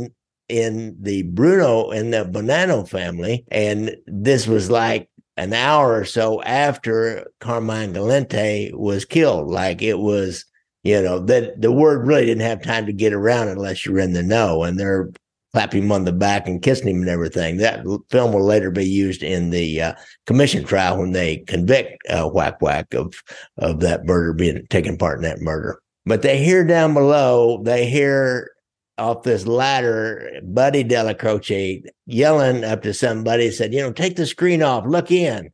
in 0.48 0.96
the 1.00 1.22
Bruno 1.22 1.90
in 1.90 2.10
the 2.10 2.24
Bonanno 2.24 2.88
family. 2.88 3.44
And 3.50 3.96
this 4.06 4.46
was 4.46 4.70
like 4.70 5.08
an 5.36 5.52
hour 5.52 5.98
or 5.98 6.04
so 6.04 6.42
after 6.42 7.30
Carmine 7.40 7.92
Galante 7.92 8.72
was 8.74 9.04
killed. 9.04 9.50
Like 9.50 9.82
it 9.82 9.98
was, 9.98 10.44
you 10.84 11.02
know, 11.02 11.18
that 11.18 11.60
the 11.60 11.72
word 11.72 12.06
really 12.06 12.26
didn't 12.26 12.42
have 12.42 12.62
time 12.62 12.86
to 12.86 12.92
get 12.92 13.12
around 13.12 13.48
unless 13.48 13.84
you 13.84 13.92
were 13.92 13.98
in 13.98 14.12
the 14.12 14.22
know. 14.22 14.62
And 14.62 14.78
they're 14.78 15.10
clapping 15.52 15.84
him 15.84 15.92
on 15.92 16.04
the 16.04 16.12
back 16.12 16.46
and 16.46 16.62
kissing 16.62 16.88
him 16.88 17.00
and 17.00 17.08
everything. 17.08 17.56
That 17.56 17.84
film 18.10 18.32
will 18.32 18.44
later 18.44 18.70
be 18.70 18.84
used 18.86 19.22
in 19.22 19.50
the 19.50 19.80
uh, 19.80 19.94
commission 20.26 20.64
trial 20.64 20.98
when 20.98 21.12
they 21.12 21.38
convict 21.38 21.98
uh, 22.10 22.28
Whack 22.28 22.60
Whack 22.60 22.92
of 22.94 23.14
of 23.58 23.80
that 23.80 24.04
murder, 24.04 24.32
being 24.34 24.66
taking 24.68 24.98
part 24.98 25.18
in 25.18 25.22
that 25.22 25.40
murder. 25.40 25.80
But 26.06 26.22
they 26.22 26.44
hear 26.44 26.64
down 26.64 26.92
below, 26.92 27.62
they 27.62 27.88
hear 27.88 28.50
off 28.98 29.22
this 29.22 29.46
ladder, 29.46 30.40
Buddy 30.44 30.84
Dellacroce 30.84 31.82
yelling 32.06 32.62
up 32.62 32.82
to 32.82 32.92
somebody, 32.92 33.50
said, 33.50 33.72
you 33.72 33.80
know, 33.80 33.92
take 33.92 34.16
the 34.16 34.26
screen 34.26 34.62
off, 34.62 34.84
look 34.86 35.10
in. 35.10 35.50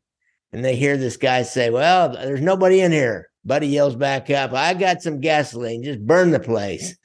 And 0.52 0.64
they 0.64 0.74
hear 0.74 0.96
this 0.96 1.16
guy 1.16 1.42
say, 1.42 1.70
well, 1.70 2.08
there's 2.08 2.40
nobody 2.40 2.80
in 2.80 2.90
here. 2.90 3.29
Buddy 3.44 3.68
yells 3.68 3.96
back 3.96 4.28
up, 4.28 4.52
I 4.52 4.74
got 4.74 5.02
some 5.02 5.20
gasoline, 5.20 5.82
just 5.82 6.06
burn 6.06 6.30
the 6.30 6.40
place. 6.40 6.94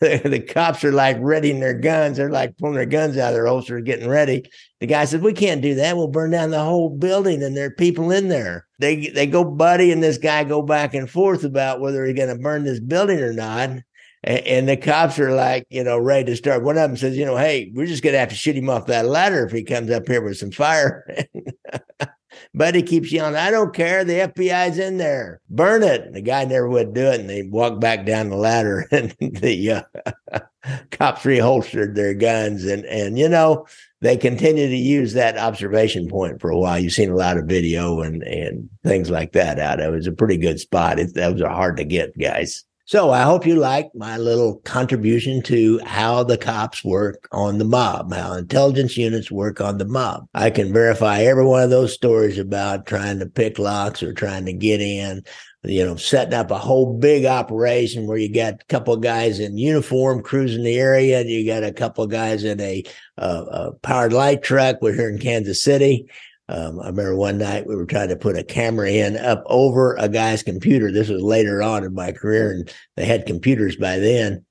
the 0.00 0.44
cops 0.48 0.82
are 0.82 0.92
like 0.92 1.18
readying 1.20 1.60
their 1.60 1.74
guns. 1.74 2.16
They're 2.16 2.30
like 2.30 2.56
pulling 2.56 2.76
their 2.76 2.86
guns 2.86 3.18
out 3.18 3.28
of 3.28 3.34
their 3.34 3.46
holsters, 3.46 3.82
getting 3.82 4.08
ready. 4.08 4.48
The 4.80 4.86
guy 4.86 5.04
said, 5.04 5.22
We 5.22 5.34
can't 5.34 5.60
do 5.60 5.74
that. 5.74 5.96
We'll 5.96 6.08
burn 6.08 6.30
down 6.30 6.50
the 6.50 6.62
whole 6.62 6.88
building 6.88 7.42
and 7.42 7.56
there 7.56 7.66
are 7.66 7.70
people 7.70 8.10
in 8.10 8.28
there. 8.28 8.66
They 8.78 9.08
they 9.08 9.26
go, 9.26 9.44
Buddy 9.44 9.92
and 9.92 10.02
this 10.02 10.18
guy 10.18 10.44
go 10.44 10.62
back 10.62 10.94
and 10.94 11.10
forth 11.10 11.44
about 11.44 11.80
whether 11.80 12.04
he's 12.06 12.16
gonna 12.16 12.38
burn 12.38 12.64
this 12.64 12.80
building 12.80 13.20
or 13.20 13.32
not. 13.32 13.68
And, 13.68 13.84
and 14.24 14.68
the 14.68 14.76
cops 14.76 15.18
are 15.18 15.32
like, 15.32 15.66
you 15.68 15.84
know, 15.84 15.98
ready 15.98 16.24
to 16.26 16.36
start. 16.36 16.62
One 16.62 16.78
of 16.78 16.88
them 16.88 16.96
says, 16.96 17.16
you 17.16 17.26
know, 17.26 17.36
hey, 17.36 17.70
we're 17.74 17.86
just 17.86 18.02
gonna 18.02 18.18
have 18.18 18.30
to 18.30 18.34
shoot 18.34 18.56
him 18.56 18.70
off 18.70 18.86
that 18.86 19.06
ladder 19.06 19.44
if 19.44 19.52
he 19.52 19.64
comes 19.64 19.90
up 19.90 20.08
here 20.08 20.22
with 20.22 20.38
some 20.38 20.50
fire. 20.50 21.04
Buddy 22.54 22.82
keeps 22.82 23.12
yelling, 23.12 23.36
I 23.36 23.50
don't 23.50 23.74
care. 23.74 24.04
The 24.04 24.20
FBI's 24.28 24.78
in 24.78 24.98
there. 24.98 25.40
Burn 25.50 25.82
it. 25.82 26.02
And 26.02 26.14
the 26.14 26.20
guy 26.20 26.44
never 26.44 26.68
would 26.68 26.94
do 26.94 27.06
it. 27.06 27.20
And 27.20 27.30
they 27.30 27.42
walked 27.42 27.80
back 27.80 28.04
down 28.04 28.30
the 28.30 28.36
ladder 28.36 28.86
and 28.92 29.14
the 29.20 29.70
uh, 29.72 30.40
cops 30.90 31.22
reholstered 31.22 31.94
their 31.94 32.14
guns. 32.14 32.64
And, 32.64 32.84
and, 32.86 33.18
you 33.18 33.28
know, 33.28 33.66
they 34.00 34.16
continue 34.16 34.68
to 34.68 34.76
use 34.76 35.12
that 35.14 35.38
observation 35.38 36.08
point 36.08 36.40
for 36.40 36.50
a 36.50 36.58
while. 36.58 36.78
You've 36.78 36.92
seen 36.92 37.10
a 37.10 37.16
lot 37.16 37.36
of 37.36 37.46
video 37.46 38.00
and, 38.00 38.22
and 38.22 38.68
things 38.84 39.10
like 39.10 39.32
that 39.32 39.58
out. 39.58 39.80
It 39.80 39.90
was 39.90 40.06
a 40.06 40.12
pretty 40.12 40.36
good 40.36 40.60
spot. 40.60 40.98
It, 40.98 41.14
that 41.14 41.32
was 41.32 41.42
hard 41.42 41.76
to 41.78 41.84
get, 41.84 42.16
guys. 42.18 42.64
So 42.88 43.10
I 43.10 43.20
hope 43.20 43.44
you 43.44 43.56
like 43.56 43.90
my 43.94 44.16
little 44.16 44.60
contribution 44.60 45.42
to 45.42 45.78
how 45.84 46.22
the 46.22 46.38
cops 46.38 46.82
work 46.82 47.28
on 47.32 47.58
the 47.58 47.66
mob, 47.66 48.14
how 48.14 48.32
intelligence 48.32 48.96
units 48.96 49.30
work 49.30 49.60
on 49.60 49.76
the 49.76 49.84
mob. 49.84 50.26
I 50.32 50.48
can 50.48 50.72
verify 50.72 51.18
every 51.20 51.44
one 51.44 51.62
of 51.62 51.68
those 51.68 51.92
stories 51.92 52.38
about 52.38 52.86
trying 52.86 53.18
to 53.18 53.26
pick 53.26 53.58
locks 53.58 54.02
or 54.02 54.14
trying 54.14 54.46
to 54.46 54.54
get 54.54 54.80
in, 54.80 55.22
you 55.64 55.84
know, 55.84 55.96
setting 55.96 56.32
up 56.32 56.50
a 56.50 56.56
whole 56.56 56.98
big 56.98 57.26
operation 57.26 58.06
where 58.06 58.16
you 58.16 58.32
got 58.32 58.54
a 58.54 58.64
couple 58.70 58.94
of 58.94 59.02
guys 59.02 59.38
in 59.38 59.58
uniform 59.58 60.22
cruising 60.22 60.62
the 60.62 60.78
area. 60.78 61.20
And 61.20 61.28
you 61.28 61.44
got 61.44 61.64
a 61.64 61.74
couple 61.74 62.04
of 62.04 62.10
guys 62.10 62.42
in 62.42 62.58
a, 62.58 62.84
uh, 63.18 63.44
a 63.50 63.72
powered 63.82 64.14
light 64.14 64.42
truck. 64.42 64.78
We're 64.80 64.94
here 64.94 65.10
in 65.10 65.18
Kansas 65.18 65.62
City. 65.62 66.06
Um, 66.48 66.80
I 66.80 66.86
remember 66.86 67.14
one 67.14 67.38
night 67.38 67.66
we 67.66 67.76
were 67.76 67.84
trying 67.84 68.08
to 68.08 68.16
put 68.16 68.38
a 68.38 68.42
camera 68.42 68.90
in 68.90 69.16
up 69.16 69.42
over 69.46 69.94
a 69.96 70.08
guy's 70.08 70.42
computer. 70.42 70.90
This 70.90 71.08
was 71.08 71.22
later 71.22 71.62
on 71.62 71.84
in 71.84 71.94
my 71.94 72.12
career, 72.12 72.50
and 72.50 72.72
they 72.96 73.04
had 73.04 73.26
computers 73.26 73.76
by 73.76 73.98
then. 73.98 74.44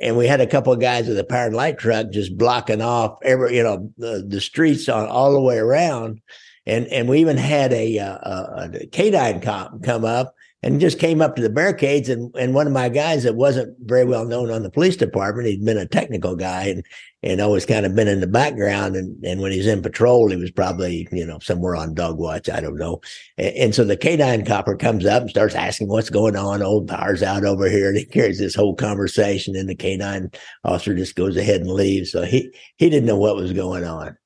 And 0.00 0.16
we 0.16 0.26
had 0.26 0.40
a 0.40 0.46
couple 0.46 0.72
of 0.72 0.80
guys 0.80 1.08
with 1.08 1.18
a 1.18 1.24
powered 1.24 1.54
light 1.54 1.78
truck 1.78 2.10
just 2.10 2.36
blocking 2.36 2.82
off 2.82 3.18
every, 3.24 3.56
you 3.56 3.62
know, 3.62 3.92
the, 3.96 4.24
the 4.26 4.40
streets 4.40 4.88
on 4.88 5.08
all 5.08 5.32
the 5.32 5.40
way 5.40 5.58
around. 5.58 6.20
And 6.64 6.86
and 6.88 7.08
we 7.08 7.20
even 7.20 7.38
had 7.38 7.72
a, 7.72 7.98
uh, 7.98 8.18
a, 8.18 8.70
a 8.82 8.86
canine 8.86 9.40
cop 9.40 9.82
come 9.82 10.04
up 10.04 10.34
and 10.62 10.80
just 10.80 10.98
came 10.98 11.22
up 11.22 11.36
to 11.36 11.42
the 11.42 11.50
barricades 11.50 12.08
and, 12.08 12.34
and 12.34 12.52
one 12.52 12.66
of 12.66 12.72
my 12.72 12.88
guys 12.88 13.22
that 13.22 13.36
wasn't 13.36 13.76
very 13.80 14.04
well 14.04 14.24
known 14.24 14.50
on 14.50 14.62
the 14.62 14.70
police 14.70 14.96
department 14.96 15.48
he'd 15.48 15.64
been 15.64 15.78
a 15.78 15.86
technical 15.86 16.34
guy 16.34 16.64
and 16.64 16.84
and 17.22 17.40
always 17.40 17.66
kind 17.66 17.84
of 17.84 17.94
been 17.94 18.08
in 18.08 18.20
the 18.20 18.26
background 18.26 18.96
and 18.96 19.24
and 19.24 19.40
when 19.40 19.52
he's 19.52 19.66
in 19.66 19.82
patrol 19.82 20.30
he 20.30 20.36
was 20.36 20.50
probably 20.50 21.08
you 21.12 21.24
know 21.24 21.38
somewhere 21.40 21.76
on 21.76 21.94
dog 21.94 22.18
watch 22.18 22.48
i 22.48 22.60
don't 22.60 22.76
know. 22.76 23.00
And, 23.36 23.56
and 23.56 23.74
so 23.74 23.84
the 23.84 23.96
k9 23.96 24.46
copper 24.46 24.76
comes 24.76 25.06
up 25.06 25.22
and 25.22 25.30
starts 25.30 25.54
asking 25.54 25.88
what's 25.88 26.10
going 26.10 26.36
on 26.36 26.62
old 26.62 26.88
power's 26.88 27.22
out 27.22 27.44
over 27.44 27.68
here 27.68 27.88
and 27.88 27.98
he 27.98 28.04
carries 28.04 28.38
this 28.38 28.54
whole 28.54 28.74
conversation 28.74 29.54
and 29.56 29.68
the 29.68 29.76
k9 29.76 30.34
officer 30.64 30.94
just 30.94 31.16
goes 31.16 31.36
ahead 31.36 31.60
and 31.60 31.70
leaves. 31.70 32.10
So 32.10 32.22
he 32.22 32.52
he 32.76 32.90
didn't 32.90 33.06
know 33.06 33.18
what 33.18 33.36
was 33.36 33.52
going 33.52 33.84
on. 33.84 34.16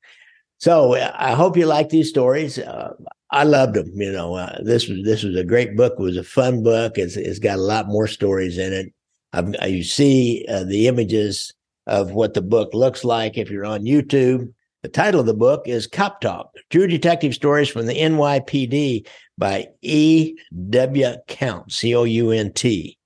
So 0.59 0.95
I 0.95 1.33
hope 1.33 1.57
you 1.57 1.67
like 1.67 1.89
these 1.89 2.09
stories. 2.09 2.59
Uh, 2.59 2.93
I 3.33 3.45
loved 3.45 3.75
them. 3.75 3.91
You 3.95 4.13
know, 4.13 4.35
uh, 4.35 4.59
this 4.63 4.89
was 4.89 5.03
this 5.05 5.23
was 5.23 5.37
a 5.37 5.45
great 5.45 5.77
book. 5.77 5.95
It 5.99 6.03
was 6.03 6.19
a 6.19 6.25
fun 6.25 6.63
book. 6.63 6.99
It's, 6.99 7.17
it's 7.17 7.39
got 7.39 7.59
a 7.59 7.63
lot 7.63 7.89
more 7.89 8.07
stories 8.07 8.59
in 8.59 8.73
it. 8.73 8.93
You 9.69 9.83
see 9.83 10.45
uh, 10.49 10.65
the 10.65 10.87
images 10.87 11.53
of 11.87 12.13
what 12.13 12.35
the 12.35 12.43
book 12.43 12.75
looks 12.75 13.05
like 13.05 13.39
if 13.39 13.51
you're 13.51 13.65
on 13.65 13.85
YouTube. 13.85 14.53
The 14.83 14.89
title 14.89 15.21
of 15.21 15.27
the 15.27 15.35
book 15.35 15.63
is 15.67 15.87
Cop 15.87 16.21
Talk: 16.21 16.51
True 16.71 16.87
Detective 16.87 17.35
Stories 17.35 17.69
from 17.69 17.87
the 17.87 17.95
NYPD 17.95 19.07
by 19.39 19.69
E. 19.81 20.37
W. 20.69 21.15
Count, 21.29 21.73
C 21.73 21.95
O 21.95 22.05
U 22.05 22.31
N 22.31 22.53
T. 22.53 22.99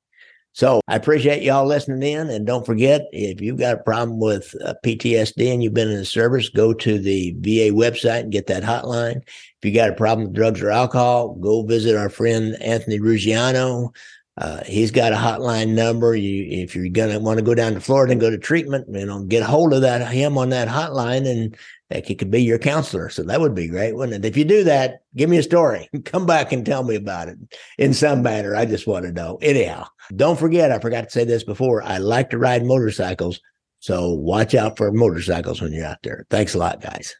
So 0.56 0.80
I 0.88 0.96
appreciate 0.96 1.42
y'all 1.42 1.66
listening 1.66 2.02
in. 2.02 2.30
And 2.30 2.46
don't 2.46 2.64
forget, 2.64 3.08
if 3.12 3.42
you've 3.42 3.58
got 3.58 3.74
a 3.74 3.82
problem 3.82 4.18
with 4.18 4.54
uh, 4.64 4.72
PTSD 4.82 5.52
and 5.52 5.62
you've 5.62 5.74
been 5.74 5.90
in 5.90 5.98
the 5.98 6.04
service, 6.06 6.48
go 6.48 6.72
to 6.72 6.98
the 6.98 7.32
VA 7.40 7.74
website 7.76 8.20
and 8.20 8.32
get 8.32 8.46
that 8.46 8.62
hotline. 8.62 9.16
If 9.16 9.64
you 9.64 9.74
got 9.74 9.90
a 9.90 9.94
problem 9.94 10.28
with 10.28 10.34
drugs 10.34 10.62
or 10.62 10.70
alcohol, 10.70 11.34
go 11.34 11.62
visit 11.62 11.94
our 11.94 12.08
friend 12.08 12.56
Anthony 12.62 12.98
Ruggiano. 12.98 13.94
Uh, 14.38 14.64
he's 14.64 14.90
got 14.90 15.12
a 15.12 15.16
hotline 15.16 15.74
number. 15.74 16.16
You, 16.16 16.62
if 16.62 16.74
you're 16.74 16.88
gonna 16.88 17.18
want 17.20 17.38
to 17.38 17.44
go 17.44 17.54
down 17.54 17.74
to 17.74 17.80
Florida 17.80 18.12
and 18.12 18.20
go 18.20 18.30
to 18.30 18.38
treatment, 18.38 18.86
you 18.90 19.04
know, 19.04 19.24
get 19.24 19.42
a 19.42 19.46
hold 19.46 19.74
of 19.74 19.82
that 19.82 20.10
him 20.10 20.38
on 20.38 20.48
that 20.50 20.68
hotline, 20.68 21.26
and 21.26 21.54
he 21.90 22.14
could 22.14 22.30
be 22.30 22.42
your 22.42 22.58
counselor. 22.58 23.08
So 23.08 23.22
that 23.22 23.40
would 23.40 23.54
be 23.54 23.68
great, 23.68 23.94
wouldn't 23.94 24.24
it? 24.24 24.28
If 24.28 24.36
you 24.36 24.44
do 24.44 24.64
that, 24.64 25.02
give 25.14 25.30
me 25.30 25.38
a 25.38 25.42
story. 25.42 25.88
Come 26.04 26.26
back 26.26 26.52
and 26.52 26.66
tell 26.66 26.82
me 26.82 26.96
about 26.96 27.28
it 27.28 27.38
in 27.78 27.94
some 27.94 28.22
manner. 28.22 28.56
I 28.56 28.64
just 28.64 28.86
want 28.86 29.04
to 29.06 29.12
know. 29.12 29.38
Anyhow, 29.40 29.86
don't 30.14 30.38
forget. 30.38 30.72
I 30.72 30.78
forgot 30.78 31.04
to 31.04 31.10
say 31.10 31.24
this 31.24 31.44
before. 31.44 31.82
I 31.82 31.98
like 31.98 32.30
to 32.30 32.38
ride 32.38 32.64
motorcycles, 32.64 33.40
so 33.78 34.12
watch 34.12 34.54
out 34.54 34.76
for 34.76 34.90
motorcycles 34.92 35.60
when 35.60 35.72
you're 35.72 35.86
out 35.86 36.02
there. 36.02 36.26
Thanks 36.30 36.54
a 36.54 36.58
lot, 36.58 36.80
guys. 36.80 37.14